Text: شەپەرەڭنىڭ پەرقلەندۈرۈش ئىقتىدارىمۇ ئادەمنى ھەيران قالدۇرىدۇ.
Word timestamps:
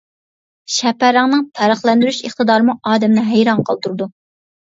شەپەرەڭنىڭ 0.75 1.43
پەرقلەندۈرۈش 1.59 2.21
ئىقتىدارىمۇ 2.29 2.77
ئادەمنى 2.93 3.27
ھەيران 3.27 3.63
قالدۇرىدۇ. 3.69 4.09